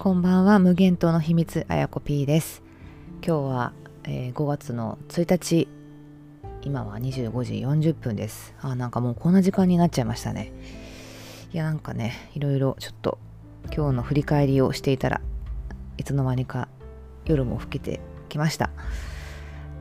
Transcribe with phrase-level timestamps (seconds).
[0.00, 0.58] こんばんは。
[0.58, 2.62] 無限島の秘密あやこ P です。
[3.22, 3.72] 今日は、
[4.04, 5.68] えー、5月の1日。
[6.62, 8.54] 今は25時40分です。
[8.62, 10.52] あなんかもうこんな時間になっちゃいましたね。
[11.52, 13.18] いやなんかねいろいろちょっと
[13.76, 15.20] 今日の振り返りをしていたら
[15.98, 16.68] いつの間にか
[17.26, 18.70] 夜も更けてきました。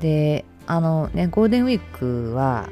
[0.01, 2.67] であのねゴールデンウィークは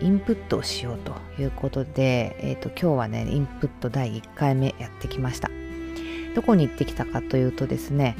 [0.00, 5.50] インプットをしようということで、えーと、今日はねインプット第1回目やってきました。
[6.34, 8.16] どこに行ってきたかというとですね、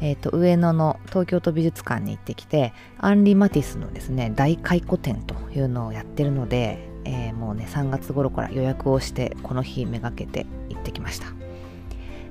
[0.00, 11.26] えーと、上野の東京都美術館に行ってきてアンリ・マティスのですね大回顧展というのをやってるので、えー、もうね3月頃から予約をしてこの日めがけて行ってきました。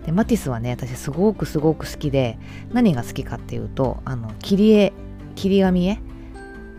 [0.05, 2.39] でマティスはね私すごくすごく好きで
[2.73, 4.93] 何が好きかっていうとあの切り絵
[5.35, 5.99] 切り紙絵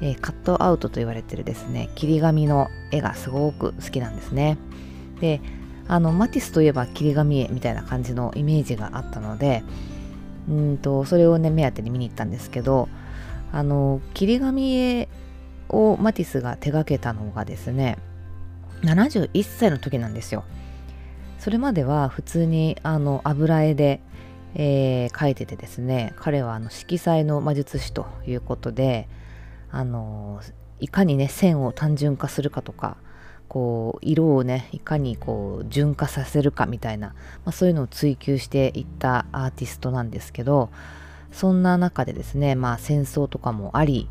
[0.02, 4.58] えー、カットアウトと言われてるですね切り紙の絵がすごく好きなんですね。
[5.20, 5.40] で
[5.88, 9.62] あのマティスといえば切り紙絵みたいな感じのイメージがあったので
[10.48, 12.88] うんとそれをね目当てに見に行ったんですけど
[13.52, 15.08] あの切り紙絵
[15.68, 17.98] をマティスが手がけたのがですね
[18.82, 20.44] 71歳の時なんですよ。
[21.38, 24.00] それまでは普通にあの油絵で、
[24.54, 29.08] えー、描いててですね彼はあの色彩の魔術師ということで
[29.70, 30.40] あの
[30.78, 32.96] いかにね線を単純化するかとか
[33.52, 40.70] こう色をねいかにこう純化させるかみたいな、まあ、そういうのを追求していったアーティストなんですけど
[41.32, 44.08] そんな中でですね、まあ、戦争とかもあり、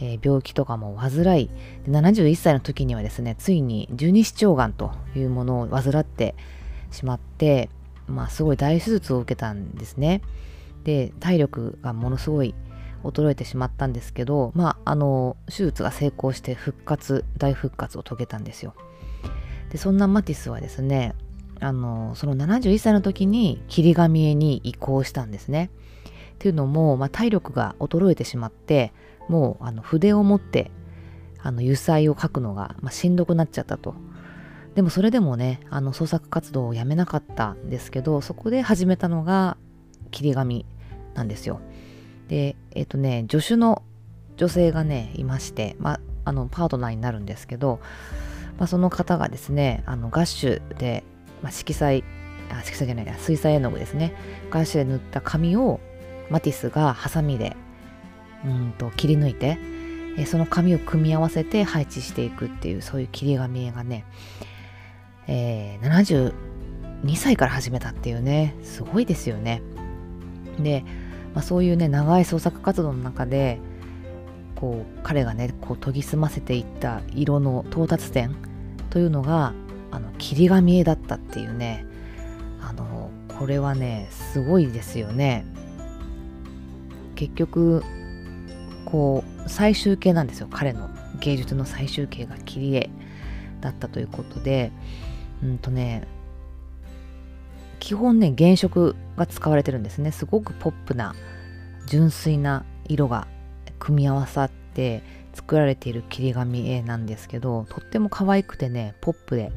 [0.00, 1.50] えー、病気とかも患い
[1.88, 6.36] 71歳の時にはですねついに十二指腸がんというものを患って
[6.92, 7.70] しまって、
[8.06, 10.22] まあ、すごい大手術を受けたんですね。
[10.84, 12.54] で体力がものすごい
[13.04, 18.74] 衰えてしまったんですけど、まあ、あの手術が成功して復活大復活を遂げたんですよ。
[19.70, 21.14] でそんなマティスはですね
[21.60, 25.70] あのその71歳の時に切り紙絵に移行したんですね。
[26.34, 28.92] っていうのも、まあ、体力が衰えてしまって
[29.28, 30.70] もうあの筆を持って
[31.40, 33.94] あの油彩を描くのが、まあ、しんどくなっちゃったと。
[34.74, 39.56] でもそれでもねあの創作活動をやめなかったんですけどそこで始めたのが
[40.10, 40.66] 切り紙
[41.14, 41.60] なんですよ。
[42.28, 43.82] で、えっ、ー、とね、助手の
[44.36, 47.80] 女性がね、いまして、まあ、の、パートナーになるんですけど、
[48.58, 51.04] まあ、その方がですね、あの、ガッシュで、
[51.42, 52.04] まあ、色彩、
[52.50, 54.14] あ、色彩じゃないや、水彩絵の具ですね、
[54.50, 55.80] ガッシュで塗った紙を、
[56.30, 57.56] マティスがハサミで、
[58.44, 59.58] うんと、切り抜いて、
[60.16, 64.04] えその紙を組み合わせて配置していくっていう、そういう切り紙絵がね、
[65.26, 66.32] えー、
[67.02, 69.62] 72歳から始めたっていうね、すごいですよね。
[70.58, 70.84] で、
[71.34, 73.58] まあ、そういうね長い創作活動の中で
[74.54, 78.34] こう彼がねこう研ぎ澄ませていった色の到達点
[78.90, 79.52] というのが
[79.90, 81.84] あの霧が見えだったっていうね
[82.60, 85.44] あのこれはねすごいですよね。
[87.16, 87.82] 結局
[88.84, 90.48] こう最終形なんですよ。
[90.50, 90.88] 彼の
[91.20, 92.90] 芸術の最終形が切り絵
[93.60, 94.72] だったということで
[95.42, 96.06] うんとね
[97.80, 100.12] 基本ね原色が使われてるんですね。
[100.12, 101.14] すごくポップな
[101.86, 103.26] 純粋な色が
[103.78, 105.02] 組み合わさって
[105.34, 109.52] 作られている切り紙絵なんですけどとっても可愛くてねポップで、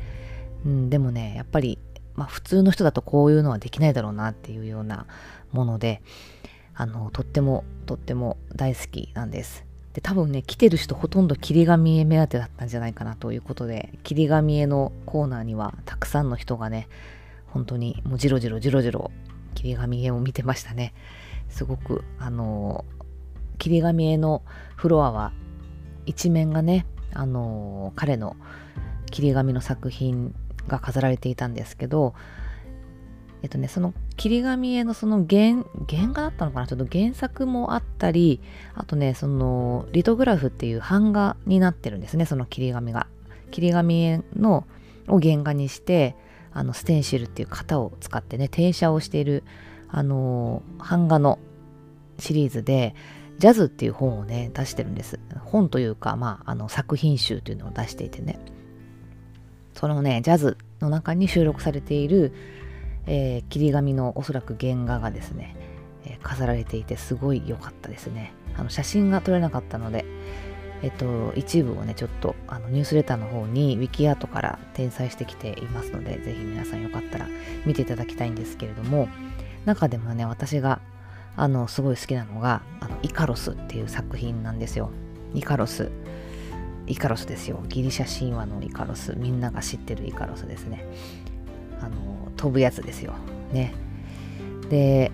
[0.65, 1.79] うん、でもねやっぱり、
[2.15, 5.05] まあ、普通の人だとこういうのはできないだろうなっていうような
[5.51, 6.01] もので
[6.73, 9.65] あのとってもとっても大好きなんです。
[9.93, 16.87] で多分ね来てる人ほとんど切り紙絵目当てだったんじゃないかなということで切り紙絵のコーナーにはたくさんの人がね
[17.47, 19.09] 本当にもうじろじろじろじろ
[19.57, 20.93] 切り紙絵を見てましたね。
[21.49, 22.85] すごくあの
[23.57, 24.43] 切り紙絵の
[24.75, 25.33] フロアは
[26.05, 28.35] 一面がねあの彼の
[29.09, 30.35] 切り紙の作品
[30.67, 32.13] が飾られていたんですけど
[33.41, 36.67] えっとねその切り紙絵のその原原画だったのかな？
[36.67, 38.41] ちょっと原作もあったり
[38.75, 43.07] あとねそのリトグラフっていう版画になってるんですねその切り紙が。
[43.49, 44.67] 切り紙絵の
[45.07, 46.15] を原画にして
[46.57, 49.43] あのステンシルっていう型を使ってね転写をしている
[49.89, 51.37] あの版画の
[52.17, 52.95] シリーズで
[53.37, 55.19] ジャズっていう本をね出してるんです。
[55.45, 58.39] 本というかまああの作品集というのを出していてね。
[59.75, 62.33] そのねジャズの中に収録されている、
[63.05, 65.55] えー、切り紙のおそらく原画がですね、
[66.05, 68.33] え、飾られていてすごい良かったですね。
[68.57, 70.05] あの写真が撮れなかったので
[70.83, 77.27] えっと、一部をね、ちょっとあのニュースレターの方に Wiki アートから転載してきていますので、ぜひ皆さんよかったら
[77.65, 79.07] 見ていただきたいんですけれども、
[79.65, 80.79] 中でもね、私が
[81.35, 84.91] あのすごい好きなのが、あのイカロスっていう作品なんですよ。
[85.33, 85.91] イカロス。
[86.85, 87.61] イカロスですよ。
[87.67, 89.13] ギリシャ神話のイカロス。
[89.17, 90.85] みんなが知ってるイカロスですね。
[91.81, 93.13] あの、飛ぶやつですよ。
[93.51, 93.73] ね。
[94.69, 95.11] で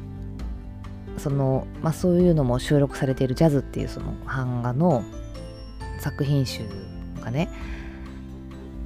[1.18, 5.04] その、まあ、そういうのも収録されている「ジャズ」っていうその版画の
[6.04, 6.62] 作品集
[7.22, 7.50] がね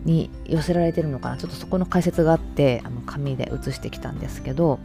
[0.06, 1.38] に寄せられてるのかな。
[1.38, 4.80] ちょっとそこの解説があってあの紙で写してきたんですけど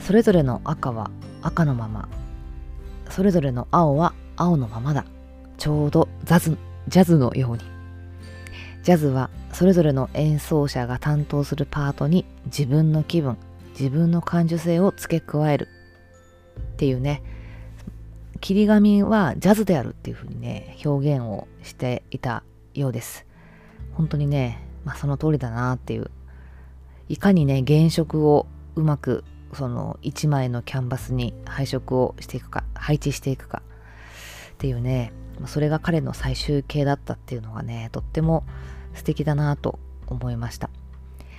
[0.00, 1.10] それぞれの赤は
[1.42, 2.08] 赤のまま
[3.10, 5.04] それぞれの青は青のままだ。
[5.58, 6.56] ちょうどザズ
[6.88, 7.60] ジャズのように。
[8.82, 13.36] ジャズはそれぞれの演奏者が担当するパートに自分の気分
[13.78, 15.68] 自分の感受性を付け加える
[16.58, 17.22] っていうね
[18.42, 22.42] 切り紙はジャズであるっていう風にね表現をしていた
[22.74, 23.24] ようです。
[23.92, 26.10] 本当にね、まあ、その通りだなっていう。
[27.08, 29.22] いかにね原色をうまく
[29.52, 33.62] その1枚のキャンバスに配色をしていくか配置していくか
[34.54, 35.12] っていうね
[35.46, 38.44] それが彼の最終形だったっていうのがねとっても
[38.94, 39.78] 素敵だなと
[40.08, 40.68] 思いました。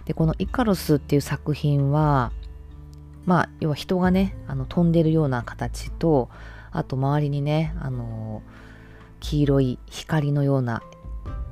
[0.06, 2.32] でこの「イカロス」っていう作品は
[3.26, 6.30] まあ要は人がねあの飛んでるような形と
[6.74, 8.42] あと周りにねあの
[9.20, 10.84] 黄色い光のような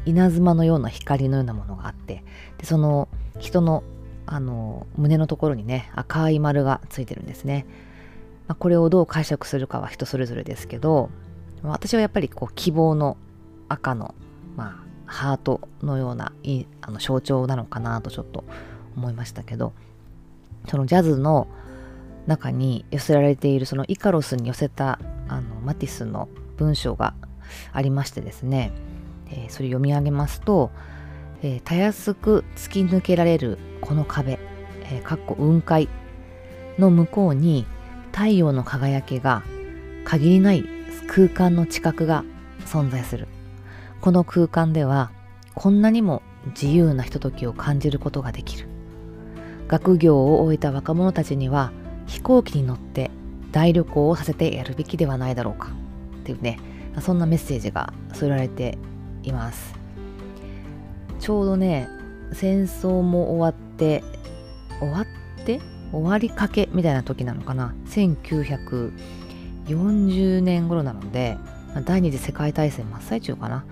[0.05, 2.23] 稲妻のような光のようなものがあって
[2.57, 3.07] でその
[3.39, 3.83] 人の
[4.25, 7.65] あの胸のところにね赤い丸がついてるんですね、
[8.47, 11.09] まあ、これをどう解釈するかは人それぞれですけど
[11.63, 13.17] 私はやっぱりこう希望の
[13.67, 14.15] 赤の、
[14.55, 16.31] まあ、ハートのような
[16.81, 18.45] あの象徴なのかなとちょっと
[18.95, 19.73] 思いましたけど
[20.69, 21.47] そのジャズの
[22.27, 27.13] 中に寄せられているそのイカロスに寄せたあのマティスの文章が
[27.73, 28.71] ありましてですね、
[29.29, 30.71] えー、それ読み上げますと、
[31.41, 34.39] えー、たやすく突き抜けられるこの壁、
[34.83, 35.89] えー、かっこ雲海
[36.77, 37.65] の向こうに
[38.11, 39.43] 太陽の輝きが
[40.05, 40.63] 限りない
[41.07, 42.23] 空間の知覚が
[42.65, 43.27] 存在する。
[44.01, 45.11] この空間では
[45.53, 48.67] こんなにも自由なひとときを感じることができる。
[49.67, 51.71] 学業を終えた若者たちには
[52.07, 53.09] 飛行機に乗って
[53.51, 55.69] 大旅行をさせてやるべきではないだろうか。
[56.21, 56.59] っていうね
[56.99, 58.77] そんなメッセージが添えられて
[59.23, 59.73] います。
[61.19, 61.87] ちょうどね
[62.33, 64.03] 戦争も終わって
[64.79, 65.05] 終わっ
[65.45, 65.59] て？
[65.91, 67.75] 終わりかけみたいな時なのかな。
[67.87, 71.37] 1940年頃なので
[71.85, 73.65] 第二次世界大戦真っ最中かな。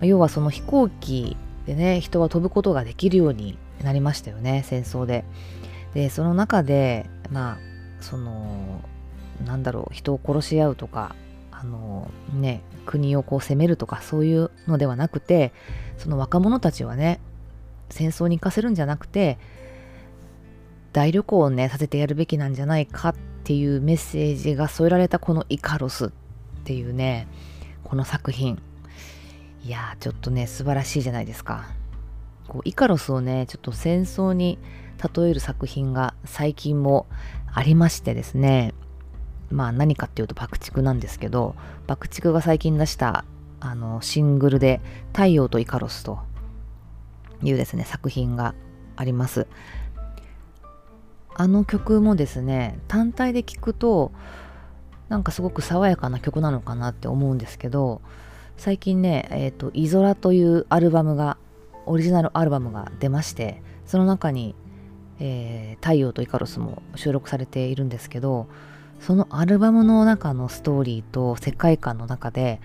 [0.00, 1.36] 要はその飛行機
[1.66, 5.24] でね人は飛ぶことができるようになりましたよね戦争で。
[5.94, 7.58] でその中でまあ
[8.00, 8.82] その
[9.44, 11.16] なんだろう人を殺し合うとか
[11.50, 15.52] あのね国をこう攻めるとかそういうのではなくて
[15.98, 17.20] その若者たちはね
[17.90, 19.38] 戦争に行かせるんじゃなくて
[20.92, 23.14] 大旅行をねさせてやるべきなんじゃないかっ
[23.44, 26.10] ていうメッセージが添えられたこの「イカロス」っ
[26.64, 27.28] ていうね
[27.84, 28.60] この作品。
[29.64, 31.66] いやちょっとね素晴らしいじゃないですか。
[32.48, 34.58] こうイカロスをねちょっと戦争に
[35.02, 37.06] 例える作品が最近も
[37.52, 38.74] ありましてですね
[39.50, 41.54] まあ何かっていうと爆竹なんですけど
[41.86, 43.24] 爆竹が最近出した
[43.60, 44.80] あのシングルで
[45.12, 46.18] 「太陽とイカロス」と
[47.42, 48.54] いうですね作品が
[48.96, 49.46] あります。
[51.34, 54.12] あの曲もですね単体で聴くと
[55.08, 58.02] なんかすごく爽やかな曲なのかなって思うんですけど
[58.58, 61.38] 最近ね「えーと、イゾラ」というアルバムが
[61.86, 64.54] オリジナルアルバムが出ましてその中に、
[65.20, 68.48] えー、太陽とイカロスも収録されているんですけど
[69.00, 72.60] そのアルバムの中のストーリーと世界観の中で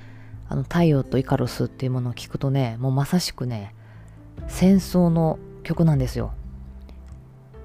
[0.50, 3.74] あの太陽とイカロスっていうものを聞くとねもうまさしくね
[4.48, 6.32] 戦争の曲なんですよ。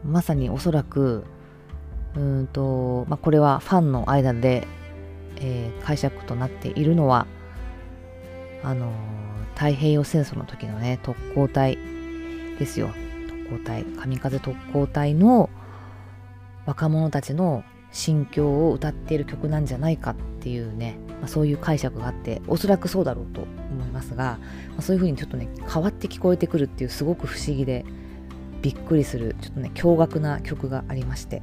[0.04, 1.24] まさにおそらく
[2.16, 4.66] うんと、まあ、これはファンの間で、
[5.36, 7.26] えー、解釈となっているのは
[8.64, 8.92] あの
[9.54, 11.78] 太平洋戦争の時のね特攻隊
[12.58, 12.90] ですよ。
[13.42, 15.50] 特攻隊神風特攻隊の
[16.66, 24.38] 若者たちの心境を歌っている曲なんじゃないかっていうね、まあ、そういう解釈があっておそらくそうだろうと思いますが、
[24.70, 27.84] まあ、そういう風にちょっとね変わって聞こえてくるっていうすごく不思議で
[28.62, 31.42] びっくりするちょっとね驚愕な曲がありまして、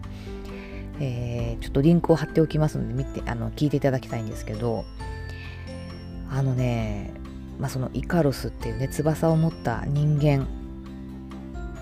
[1.00, 4.86] えー、ちょっとリンクを貼っておきますので見てあの聞いていただきたいんですけど
[6.32, 7.14] あのね、
[7.60, 10.48] まあ、そのイカロスっていうね翼を持った人間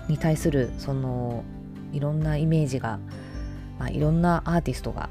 [0.08, 1.44] に対するその
[1.92, 2.98] いろんなイメージが
[3.78, 5.08] まあ、いろんなアーティストが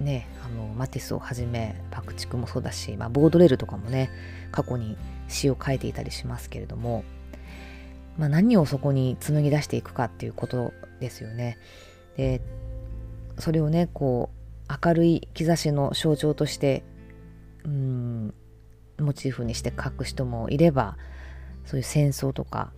[0.00, 4.10] ねあのマティスをはじめ爆竹もそうだし、まあ、ボードレールとかもね
[4.50, 4.96] 過去に
[5.28, 7.04] 詩を書いていたりしますけれども、
[8.18, 11.58] まあ、何をそこに紡ぎ出していくかっていうことですよね。
[12.16, 12.40] で
[13.38, 14.30] それをねこ
[14.68, 16.84] う明るい兆しの象徴として
[17.64, 18.34] うん
[18.98, 20.96] モチーフにして書く人もいれば
[21.64, 22.72] そういう戦争とか、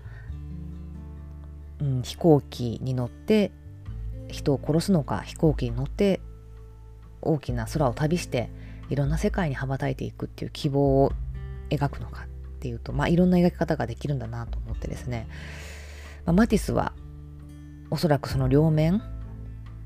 [1.80, 3.52] うん、飛行機に乗って
[4.28, 6.21] 人を殺すのか飛行機に乗って
[7.23, 8.50] 大きな空を旅して
[8.88, 11.12] いろんな世界に羽ばたいていくっていう希望を
[11.71, 15.28] 描くのかっていうとまあいろんな描き方ができるんだなと思ってですね、
[16.25, 16.92] まあ、マティスは
[17.90, 19.02] おそらくその両面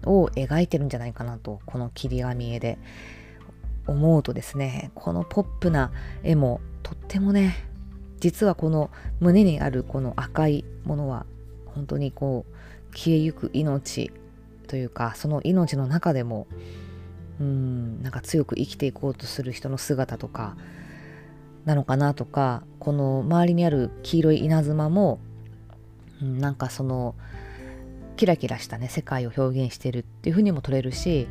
[0.04, 2.78] を描いてるんじゃないかなとこの切り紙絵で
[3.86, 5.92] 思うとですねこのポップな
[6.22, 7.56] 絵もとってもね
[8.20, 11.26] 実はこの胸にあるこの赤いものは
[11.74, 14.12] 本当にこう消えゆく命
[14.66, 16.46] というかその命の中でも
[17.40, 20.56] うんなんか強く生きていこうとする人の姿とか
[21.64, 25.18] なのかなとかこの周りにある黄色い稲妻も、
[26.22, 27.14] うん、なんかその
[28.16, 31.26] キラキラしたね世界を表現してるっていうふうにも取れるし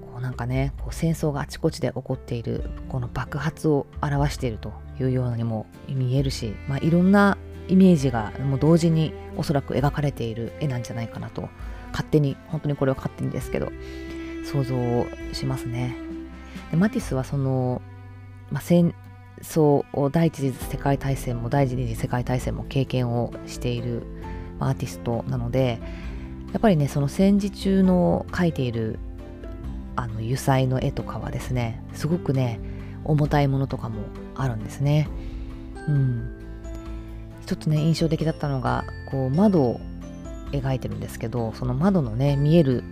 [0.00, 7.36] こうなんかねこう戦争があちこちで起こっているこの爆発を表しているというようにも見えるし、まあ、いろんな
[7.68, 11.48] イメージがもう同時におそらく描かれている絵なんじゃないかなと
[11.90, 13.72] 勝手に本当にこれは勝手にですけど
[14.44, 14.74] 想像
[15.32, 15.96] しますね。
[16.70, 17.80] でマティスはその、
[18.50, 18.94] まあ、戦
[19.40, 24.02] 争を第一次世界大戦も第二次世界大戦も経験をしている
[24.60, 25.80] アーティストなので
[26.52, 28.98] やっぱりねその戦時中の描いている
[29.96, 32.60] あの油彩の絵とかはですねすごくね
[33.04, 34.02] 重たいものとかも
[34.34, 35.08] あるんですね。
[35.88, 36.43] うん、
[37.46, 39.80] ちょっとね印象的だったのがこう窓を
[40.52, 42.84] 描いてるんですけどその窓のね見える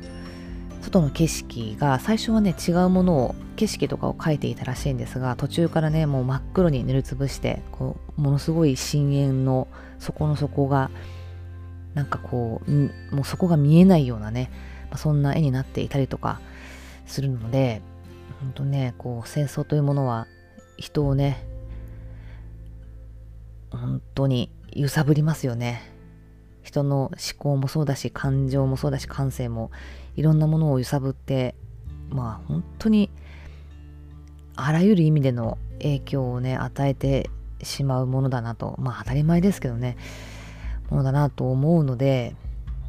[0.82, 9.68] 外の景色が最初はね違うものを景色とかを描いていたらしいんですが途中からねもう真っ黒に塗りつぶしてこうものすごい深淵の
[9.98, 10.90] 底の底が
[11.94, 14.50] なんかこうもうそこが見えないようなね、
[14.90, 16.40] まあ、そんな絵になっていたりとか
[17.06, 17.82] するので
[18.40, 20.26] 本当ねこう戦争というものは
[20.78, 21.44] 人をね
[23.76, 25.92] 本当に揺さぶりますよね。
[26.62, 29.70] 人の思考もそうだし感情もそうだし感性も
[30.14, 31.54] いろんなものを揺さぶって
[32.08, 33.10] まあ本当に
[34.54, 37.30] あらゆる意味での影響をね与えて
[37.62, 39.96] しまうものだなとまあ当たり前ですけどね
[40.88, 42.36] ものだなと思うので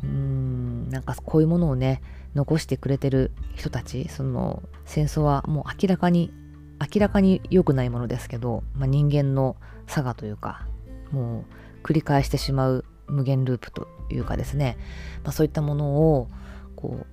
[0.03, 2.01] うーんなんかこういうものをね
[2.35, 6.31] 残してくれてる人たちその戦争はもう明らかに
[6.79, 9.55] 明らかに良くないものですけど、まあ、人間の
[9.87, 10.67] 差がというか
[11.13, 11.45] も
[11.81, 14.77] う繰り返してしまう無限ループというかですね、
[15.23, 16.27] まあ、そういったものを
[16.75, 17.05] こ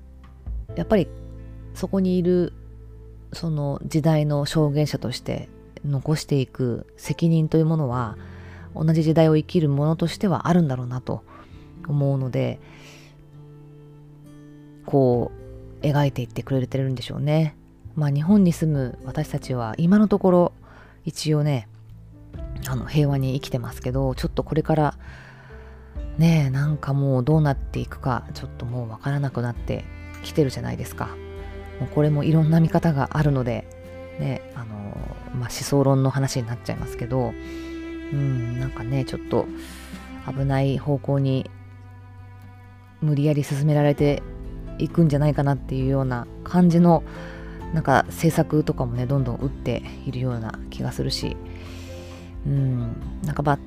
[0.68, 1.08] うやっぱり
[1.74, 2.52] そこにいる
[3.32, 5.48] その時代の証言者として
[5.84, 8.16] 残していく責任というものは
[8.74, 11.22] 同じ時代を生きるものとしてはあるんだろうなと
[11.88, 12.60] 思うので
[14.86, 15.32] こ
[15.82, 17.56] う描いていってくれてるんでしょうね。
[17.94, 20.52] まあ日本に住む私たちは今のところ
[21.04, 21.68] 一応ね
[22.68, 24.94] あの平和に生きてますけどちょっとこれから
[26.18, 29.84] ねえなんかもうどうなっていくかちょっともうわからなくなって
[30.22, 31.08] きてるじゃないですか。
[31.80, 33.66] もうこれもいろんな見方があるので
[34.20, 34.66] ねあの
[35.34, 37.32] まあ思想論の話になっちゃいますけど
[38.12, 39.46] うんなんかねちょっと
[40.26, 41.50] 危ない方向に
[43.00, 44.22] 無理やり進められて
[44.78, 47.02] いくんじゃないかなっていうような感じの
[47.72, 51.36] なんか政策とかもねどんどん打っているような気がするし
[52.46, 52.96] うん。
[53.24, 53.58] なんかば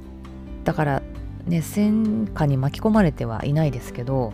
[0.63, 1.01] だから
[1.45, 4.33] ね戦火に巻き込まれてはいないですけど、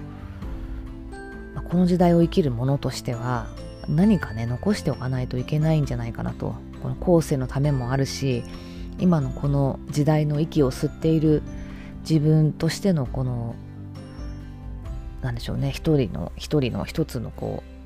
[1.70, 3.48] この時代を生きる者としては
[3.88, 6.56] 何かね残しておかないといけないんじゃないかなと。
[6.82, 8.42] この後世のためもあるし
[9.00, 11.44] 今のこの時代の息を吸っている
[12.10, 13.54] 自分としてのこの
[15.22, 17.79] 何でしょうね一人の一人の一つのこう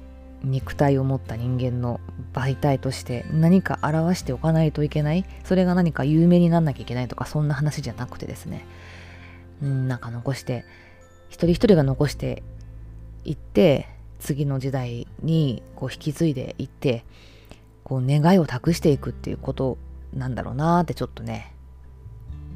[0.43, 1.99] 肉体を持った人間の
[2.33, 5.25] 媒体として何か表しておかないといけない。
[5.43, 8.65] それが何か有名になんなきゃいけないとかそんな話じゃなくてですね。
[9.61, 10.65] うんなんか残して
[11.29, 12.43] 一人一人が残して
[13.23, 13.87] いって
[14.19, 17.05] 次の時代にこう引き継いでいって
[17.83, 19.77] こう願いを託していくっていうこと
[20.13, 21.53] なんだろうなってちょっとね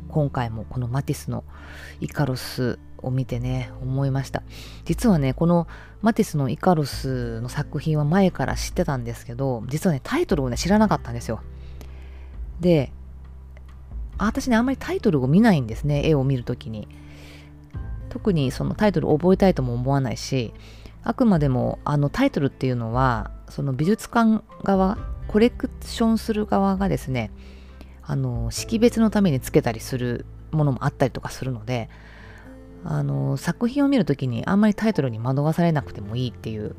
[0.07, 1.43] 今回もこのマティスの
[1.99, 4.43] イカロスを見てね思いました。
[4.85, 5.67] 実はねこの
[6.01, 11.41] マティスのイカロスの作品は前から知ってたんですけど実はねタイトルをね知らなかったんですよ。
[12.59, 12.91] で
[14.17, 16.87] 私ねあんまりタイトルを見ないんですね絵を見るときに。
[18.09, 20.53] 特にそのタイトル覚えたいとも思わないし
[21.03, 24.97] あくまでもあのタイトルっていうのはその美術館側
[25.27, 27.31] コレクションする側がですね
[28.07, 31.89] あの識別のためにつけたりするものもあったりとかするので
[32.85, 36.75] あの作品を見るときにあんまりタイトルに惑わされなくてもいいっていう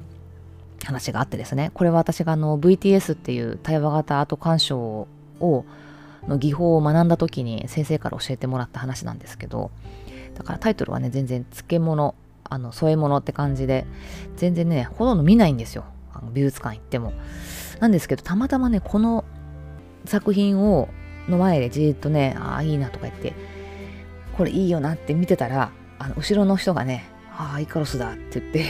[0.85, 1.71] 話があってですね。
[1.75, 5.07] これは私があの VTS っていう対話型アート鑑賞
[5.41, 5.65] を
[6.27, 9.71] の技法を学んだ時に先生から教えてもらった話なんですけど
[10.35, 13.87] だからタイトルはね全然漬物あの添え物って感じで
[14.37, 15.85] 全然ねほとんど見ないんですよ。
[16.15, 17.13] あの美術館行っても。
[17.81, 19.25] なんですけどたまたまねこの
[20.05, 20.89] 作品を
[21.29, 23.35] の前でじーっとねああいいなとか言って
[24.37, 27.05] これいいよなって見てたらあの後ろの人がね
[27.37, 28.65] ああイカロスだって言って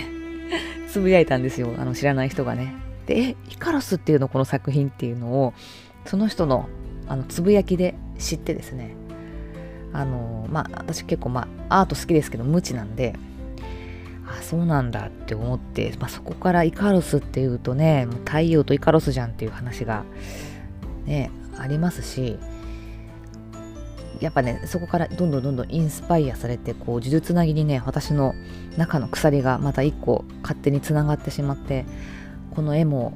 [0.89, 1.75] つぶやいたんですよ。
[1.79, 2.75] あの知らない人がね。
[3.07, 5.55] でえイカロスっていうのこの作品っていうのを
[6.05, 6.69] その人の
[7.07, 8.95] あのつぶやきで知ってですね。
[9.93, 13.15] あのまあ私結構まあアート好きですけど無知なんで
[14.27, 20.05] あそうなんだって思って、まあ、そこからイカロスっていうとねもう太陽とイカロスじゃんっていう話が
[21.07, 22.39] ねありますし
[24.21, 28.35] やっぱねそこからどんどんどんどんインスパイアされてこう呪術つなぎにね私の
[28.77, 31.85] 中の鎖がまた一個勝手につながってしまって
[32.55, 33.13] この絵も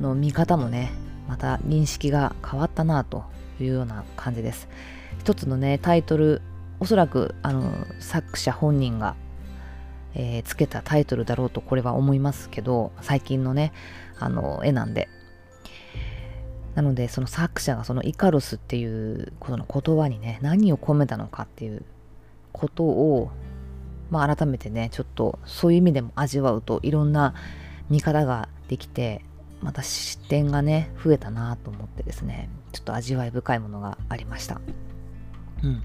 [0.00, 0.92] の見方もね
[1.28, 3.24] また認識が変わったなと
[3.60, 4.68] いうような感じです。
[5.20, 6.42] 一つのねタイトル
[6.80, 9.14] おそらくあの作者本人が、
[10.14, 13.72] えー、つけたタイトルだろうとこれは思いますけど最近のね
[14.18, 15.08] あの絵なんで。
[16.74, 21.84] なのでその作者がそのイカロスっていうことの言葉にね何を込めたのかっていう
[22.52, 23.30] ことを
[24.10, 27.34] まあ改めてねちょっとそういう意味でも味わうといろんな
[27.90, 29.22] 見方ができて
[29.60, 34.60] また視点がね増えたなと思ってですねちょっと味わい深いものがありました。
[35.62, 35.82] うん。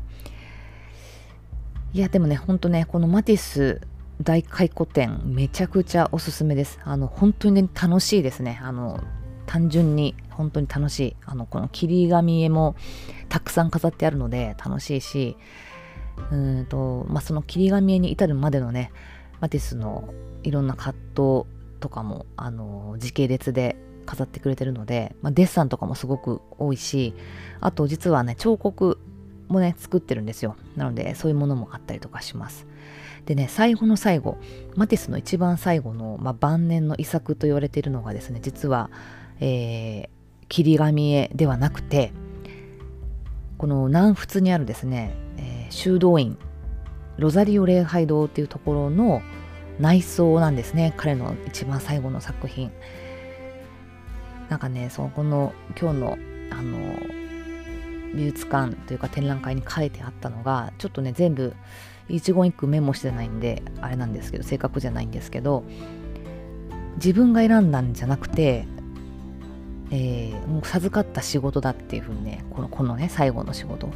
[1.94, 3.82] いやでもねほんとねこのマティス
[4.22, 6.79] 大回顧展めちゃくちゃおすすめです。
[6.84, 8.60] あの本当にね楽しいですね。
[8.62, 9.00] あの
[9.48, 11.16] 単純に本当に楽しい。
[11.25, 12.75] あのこの切り紙絵も
[13.30, 15.36] たくさん飾ってあるので楽しいし
[16.32, 18.92] うんと、まあ、その切り紙絵に至るまでのね
[19.39, 20.13] マティスの
[20.44, 21.46] いろんな葛藤
[21.80, 27.13] とかもあの時系列で飾ってくれてるので、まあ、デッサンとかもすごく多いし
[27.60, 29.00] あと実はね彫刻
[29.48, 30.58] もね作ってるんですよ。
[30.75, 32.68] なのでそういうものもあったりとかします。
[33.25, 34.38] でね最後の最後
[34.75, 38.90] マティスの一番最後の、まあ、晩年の遺作と言われているのがですね実は、
[39.39, 42.11] えー、切り紙絵ではなくて
[43.57, 46.37] この南仏にあるですね、えー、修道院
[47.17, 49.21] ロザリオ礼拝堂っていうところの
[49.79, 50.93] 内装なんですね。
[50.97, 52.71] 彼の一番最後の作品。
[54.50, 56.17] なんかねそこの今日の
[56.51, 56.77] あの
[58.15, 61.53] 美術館というか展覧会に書いてあったのがちょっとね全部
[62.07, 65.65] 一言一句メモしてないんであれなんですけど正確じゃないんですけど
[66.95, 68.65] 自分が選んだんじゃなくて
[69.91, 73.89] えー、もう授かった仕事だっていうふうにねこのこのね最後の仕事。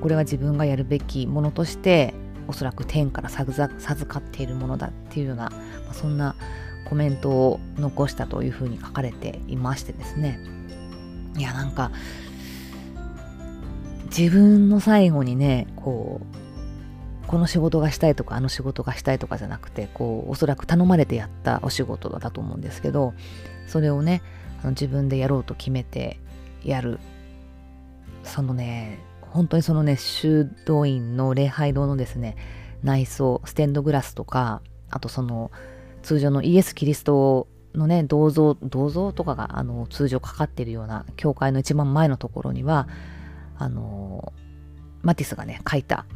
[0.00, 2.14] これは自分がやるべきものとして
[2.48, 3.68] おそらく天から授
[4.06, 6.34] かっているものだっていうような、まあ、そんな
[6.88, 10.40] コメントを残したというふうに書かれていましてですね。
[11.36, 11.90] いやなんか
[14.16, 23.14] 自分の最後にねこうこの仕事がしたいとかあの仕事がしたいとかじゃなくてこうおそらく頼まれてやったお仕事だと思うんですけど
[23.66, 24.22] それをね
[24.70, 26.18] 自分でやろうと決めて
[26.64, 26.98] やる。
[28.22, 32.36] そのね本当にそのね修道院の礼拝堂のですね
[32.82, 35.50] 内装ステンドグラスとかあとその
[36.02, 42.88] 通常のイエス・キリストのね銅像銅像とかがあの通常かかってるような教会の一番前のところには
[43.58, 44.32] あの
[45.02, 46.06] マティスがね描いた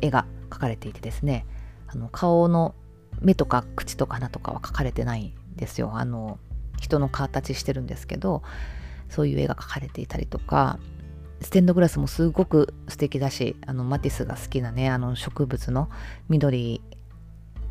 [0.00, 1.46] 絵が描かれていてですね
[1.86, 2.74] あの顔の
[3.20, 5.92] 目とか口とか鼻とかは描かれてないんですよ。
[5.94, 6.38] あの
[6.80, 8.42] 人の形してるんですけど
[9.08, 10.78] そういう絵が描かれていたりとか
[11.40, 15.90] ステンドグラスもすごく素敵だしあのマティスが好きなねあの植物の
[16.28, 16.80] 緑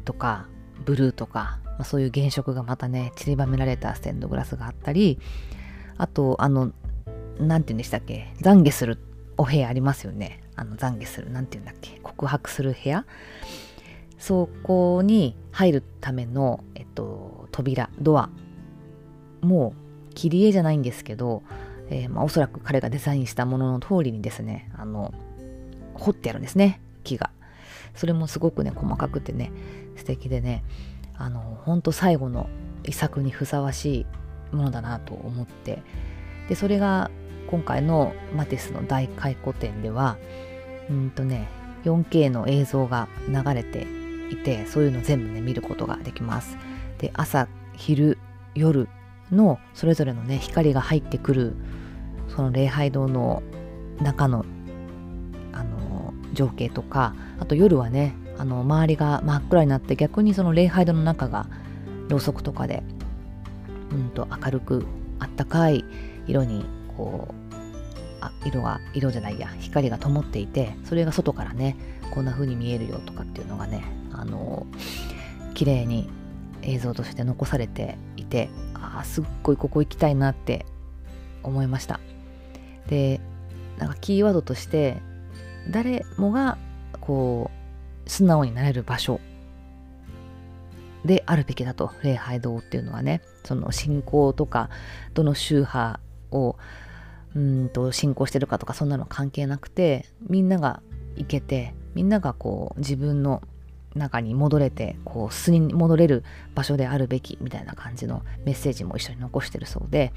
[0.05, 0.47] とか
[0.85, 5.19] ブルーとか、まあ、そういう原色がまたね散りばめられたステンドグラスがあったり
[5.97, 6.71] あとあの
[7.39, 8.99] 何て言うんでしたっけ懺悔する
[9.37, 10.41] お部屋ありますよね。
[10.55, 13.05] あの懺悔する何て言うんだっけ告白する部屋。
[14.19, 18.29] そこに入るための、えっと、扉ドア
[19.43, 19.73] も
[20.10, 21.43] う切り絵じゃないんですけど、
[21.89, 25.13] えー、まあ、おそらく彼がデザインしたものの通りにですねあの
[25.93, 27.29] 彫ってあるんですね木が。
[27.95, 29.51] それもすごくね細かくてね
[29.95, 30.63] 素敵でね
[31.15, 32.49] あの本当最後の
[32.84, 34.08] 遺作にふさわし
[34.51, 35.82] いものだなと思って。
[36.49, 37.10] でそれが
[37.47, 40.17] 今回のマティスの大回顧展では
[40.89, 41.47] うんとね
[41.86, 43.88] 4K の映像が流れて
[44.29, 46.58] いてそういうの全部ね見ることができます。
[46.97, 48.17] で朝昼
[48.56, 48.88] 夜
[49.31, 51.55] のそれぞれのね光が入ってくる
[52.36, 53.43] その礼拝堂の
[54.01, 54.45] 中の
[55.51, 61.47] あの情景とかあと夜はねあの周りが真っ暗になって逆にその礼拝堂の中が
[62.09, 62.83] ろうそくとかで
[63.91, 64.86] うんと明るく
[65.19, 65.86] あったかい
[66.27, 66.65] 色に
[66.97, 67.53] こう
[68.21, 71.75] あ色が色じゃないや光が灯っていてそれが外からね
[72.12, 74.65] こんな風に見えるよとかっていうのがねあの
[75.53, 76.09] 綺麗に
[76.62, 78.49] 映像として残されていて
[78.99, 80.65] あすっごいここ行きたいなって
[81.43, 81.99] 思いました。
[82.87, 83.21] で
[83.77, 85.01] なんかキーワードとして
[85.69, 86.57] 誰もが
[86.99, 87.49] こ
[88.05, 89.19] う素直になれる場所
[91.05, 91.91] であるべきだと。
[92.03, 94.69] 礼拝堂っていうのはねその信仰とか
[95.13, 95.99] どの宗派
[96.31, 96.57] を
[97.35, 100.81] うんと信仰してるかとかそんなの関係なくてみんなが
[101.15, 103.41] 行けてみんながこう自分の
[103.95, 106.23] 中に戻れてこう素に戻れる
[106.56, 110.13] 場所であるべきみたいな感じのメッセージも一緒に残してるそうで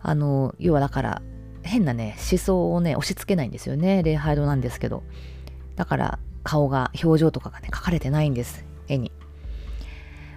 [0.00, 1.22] あの要はだから
[1.62, 5.02] 変なね思想をね押し付けないんですよね礼拝堂なんですけど。
[5.76, 9.12] だから顔が表情とかがね書かれてないんです絵に。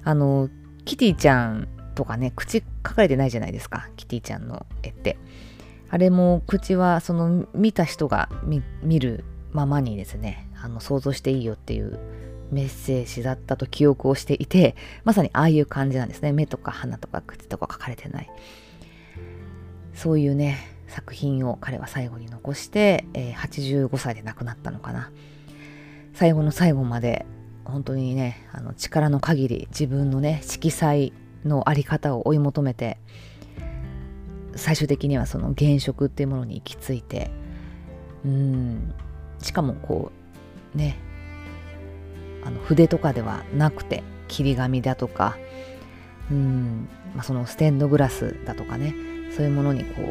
[0.03, 0.49] あの
[0.85, 5.17] キティちゃんとかね口書かれてないじゃないですかキティちゃんの絵って。
[5.89, 11.97] あれも口はその見た人が見るままにですねあの想像していいよっていう
[12.51, 16.31] メッセージだったと記憶をしていてまさにああいう感じなんですね。
[16.31, 18.29] 目とか鼻とか口とか書かれてない。
[19.93, 25.11] そういうね作品を彼は最後に残して、えー、85歳で亡くなったのかな。
[26.13, 27.25] 最後の最後まで
[27.65, 31.13] 本当にねあの力の限り自分のね色彩
[31.45, 32.97] の在り方を追い求めて
[34.55, 37.29] 最終的にはその原色っていうものに行き着いて
[38.25, 38.93] うん。
[39.39, 40.11] しかもこ
[40.73, 40.97] うね
[42.47, 45.37] あの筆とかではなくて切り紙だとか
[46.31, 48.95] うん、まあ、そのステンドグラスだとかね
[49.35, 50.05] そういうものにこう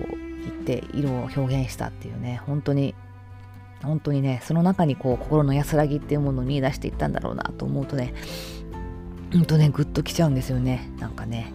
[0.44, 2.94] 行って色を表現したっていうね本当に
[3.83, 8.14] 本当にねその中にこう心の安らぎっていうものを見出していったんだろうなと思うとね
[9.33, 10.90] ほんとねグッときちゃうんですよね。
[10.99, 11.53] なんかね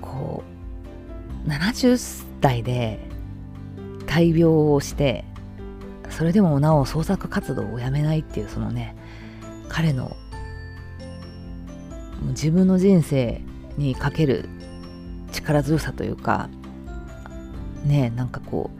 [0.00, 0.42] こ
[1.46, 2.98] う70代で
[4.06, 5.24] 大病をして
[6.10, 8.96] それでもなお創作活動をやめないっていうそのね
[9.72, 10.16] 彼の
[12.28, 13.40] 自分の人生
[13.78, 14.48] にかける
[15.32, 16.50] 力強さというか
[17.84, 18.70] ねなんかこ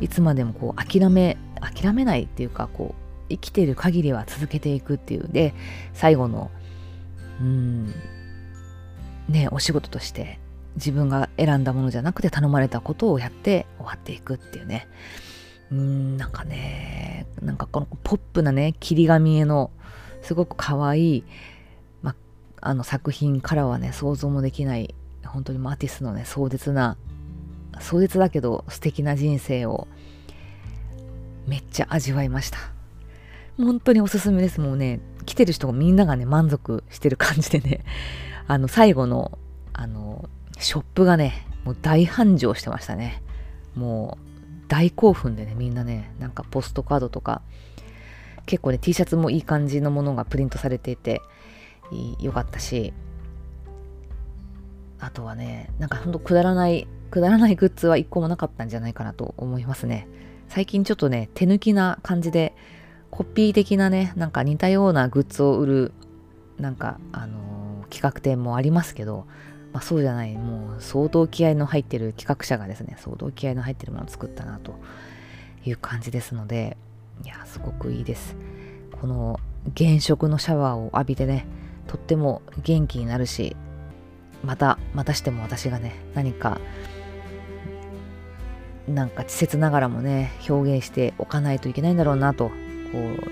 [0.00, 5.28] ういつまでもこう諦め諦めないっていうかこう生きてる限りは続けていくっていう。
[5.28, 5.54] で
[5.94, 6.50] 最後の
[7.40, 7.94] うん
[9.28, 10.40] ねお仕事として
[10.74, 14.88] 自分が選んだものじゃなくて頼まれたことをやって終わっていくっていうね。
[15.70, 19.70] うんなんかねなんかこのポップなね切り紙絵の
[20.24, 21.24] すごく可愛い、
[22.02, 22.16] ま、
[22.60, 26.96] あの作品からはね想像もできない本当にマティスのね壮絶な
[27.80, 29.86] 壮絶だけど素敵な人生を
[31.46, 32.58] めっちゃ味わいました。
[33.58, 34.60] 本当におすすめです。
[34.60, 37.84] もうね来てる人がみんながね満足してる感じでね
[38.48, 39.38] あの最後の
[39.72, 43.22] あのショップがねもう大繁盛してましたね。
[43.74, 47.42] もう大興奮でねみんなねなんかポストカードとか
[48.46, 51.22] 結構ね T シャツもいい感じのものがプリントされていて
[52.20, 52.92] よかったし
[54.98, 60.08] あとはねなんかほんとくだらないくだらないグッズは一個もなかったんじゃないかなと思いますね。
[60.48, 62.54] 最近ちょっとね手抜きな感じで
[63.10, 65.92] コピー的なねなんか似たようなグッズを売る
[66.58, 69.26] なんかあのー、企画展もありますけど
[69.74, 74.78] まあ、そうじゃないもう相当気合の入ってる企画者がですね相当気合の入ってるものを作ったなと
[75.64, 76.76] いう感じですので
[77.22, 78.36] いやすごくいいです
[79.00, 79.38] この
[79.76, 81.46] 原色のシャワーを浴びてね
[81.86, 83.56] とっても元気になるし
[84.42, 86.60] またまたしても私がね何か
[88.88, 92.54] なんか稚拙ながらもね表現しておかないといけないんだろうなとこ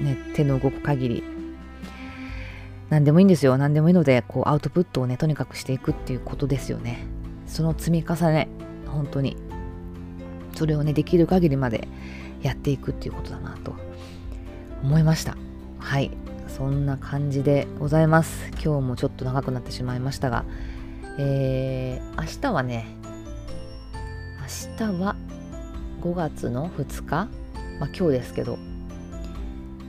[0.01, 1.33] うね手の動く限り
[2.93, 3.57] 何でもいいんですよ。
[3.57, 7.07] 何でもいいので、こう、アウトプットをね、とにかくしていくっていうことですよね。
[7.47, 8.49] その積み重ね、
[8.87, 9.39] 本当に。
[10.55, 11.89] それをね、できる限りまで
[12.43, 13.75] やっていくっていうことだなと
[14.83, 15.37] 思いました。
[15.79, 16.11] はい。
[16.49, 18.51] そんな感じでございます。
[18.63, 20.45] 今日もちょっと長くなってしまいましたが、
[21.19, 22.87] えー、明日はね、
[24.41, 25.17] 明日は
[26.03, 27.29] 5月の2日、
[27.81, 28.59] まあ今日ですけど、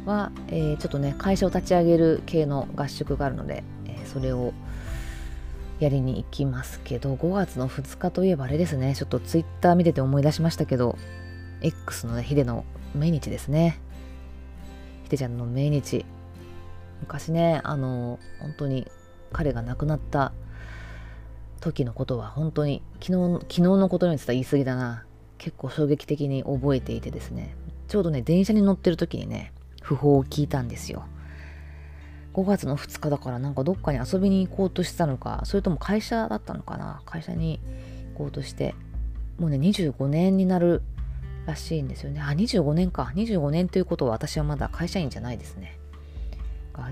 [0.06, 4.54] は、えー、ちょっとね会社を立ち上げる系の合宿があるので、えー、それを
[5.80, 10.98] やりに行きますけど5月の2日といえばあれですねちょっとツイッター見てて思い出しましたけど
[11.64, 13.80] X のねヒデの命日ですね。
[15.06, 16.06] ヒデちゃんの命日。
[17.02, 18.88] 昔ねあの本当に
[19.32, 20.32] 彼が亡くなった
[21.60, 25.06] 時のことは本当に昨日昨日のことに言ってた言い過ぎだな。
[25.38, 27.56] 結構衝撃的に覚えていてですね。
[27.88, 31.06] ちょうどね電車に乗ってる時にね訃報を聞いたんですよ。
[32.34, 37.02] 5月の2日だからなんかどっかに遊びに行こうとしてたのか、それとも会社だったのかな。
[37.06, 37.60] 会社に
[38.14, 38.74] 行こうとして、
[39.38, 40.82] もうね、25年になる
[41.46, 42.22] らしいんですよね。
[42.22, 43.12] あ、25年か。
[43.16, 45.78] 25年ということは私はまだ会社員じゃないですね。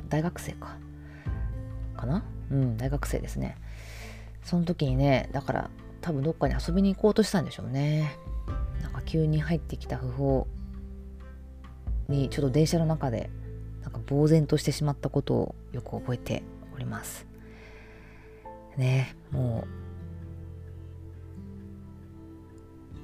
[0.10, 0.78] 大学生か
[1.98, 2.24] かな？
[2.52, 3.58] うん大学生ですね
[4.44, 5.70] その時にねだから
[6.02, 8.16] 多分どっかに遊びに行こうとしたんでしょうね
[8.82, 10.48] なんか急に入ってきた訃報
[12.10, 13.30] にちょっと電車の中で
[13.82, 16.44] なんか呆然としてしまったことをよく覚えて
[16.76, 17.26] おります
[18.78, 19.81] ねもう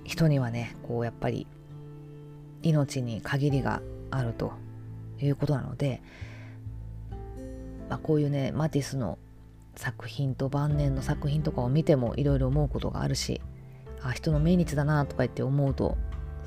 [0.07, 1.45] 人にはねこうやっぱり
[2.63, 4.53] 命に限りがあると
[5.19, 6.01] いうことなので、
[7.89, 9.19] まあ、こういうねマティスの
[9.75, 13.41] 作品と晩年の作品とかを見てもいろいろ思うことがあるし
[14.01, 15.97] あ人の命日だなとか言って思うと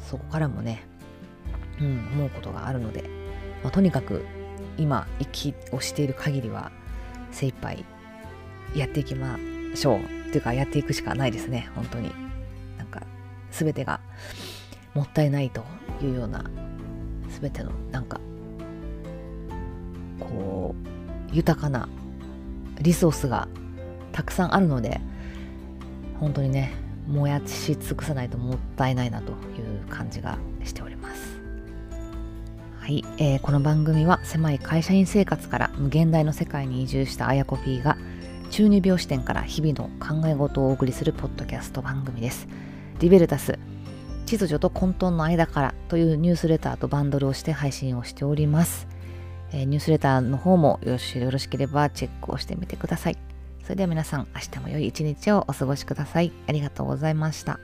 [0.09, 0.83] そこからもね、
[1.81, 3.05] うん、思うことがあるので、
[3.62, 4.25] まあ、とにかく
[4.79, 6.73] 今息をしている限りは
[7.31, 7.85] 精一杯
[8.75, 9.38] やっていきま
[9.75, 10.20] しょう。
[10.31, 12.30] っていうかやっていくしかないですね本当に。
[13.64, 14.01] 全てが
[14.94, 15.64] もったいないと
[16.03, 16.44] いうような
[17.40, 18.20] 全てのなんか
[20.18, 21.88] こう豊かな
[22.81, 23.49] リソースが
[24.12, 25.01] たくさんあるので
[26.18, 26.73] 本当にね
[27.07, 31.40] 燃やし尽くさないともったいないなという感じがしております。
[32.79, 37.96] はい、えー、この番組は狭い会社員生活から無限大の世界に移住したあやこ P が
[38.51, 42.49] 中二病視点から日々の考え事をお送りするポッドキャスト番組です。
[43.01, 43.59] リベルタス
[44.27, 48.87] 秩序と混沌の間からというニュースレターとバンドルをして配信をしております。
[49.53, 53.19] えー、ニュースレターの方もよろしよろしければチェックをしてみてください。
[53.65, 56.33] それでは皆さん、明日も良い一日をお過ごしください。
[56.47, 57.59] ありがとうございました。